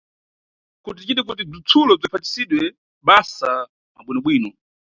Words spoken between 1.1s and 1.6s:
kuti